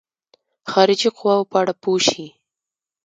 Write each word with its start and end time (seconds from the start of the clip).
خارجي 0.71 1.09
قواوو 1.17 1.49
په 1.51 1.55
اړه 1.61 1.73
پوه 1.81 1.99
شي. 2.09 2.25